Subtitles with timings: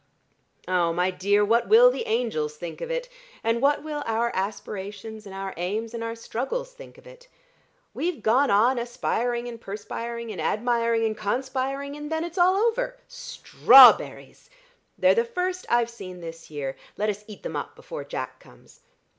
[0.67, 3.07] Oh, my dear, what will the angels think of it,
[3.43, 7.27] and what will our aspirations and our aims and our struggles think of it?
[7.93, 12.97] We've gone on aspiring and perspiring and admiring and conspiring, and then it's all over.
[13.07, 14.49] Strawberries!
[14.97, 18.79] They're the first I've seen this year; let us eat them up before Jack comes.